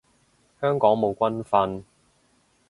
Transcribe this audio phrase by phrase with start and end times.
[0.59, 1.83] 香港冇軍訓